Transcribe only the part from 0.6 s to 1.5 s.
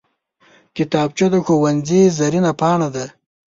کتابچه د